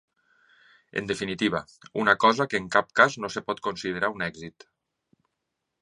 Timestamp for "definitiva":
1.11-1.61